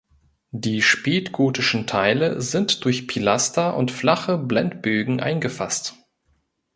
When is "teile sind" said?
1.85-2.85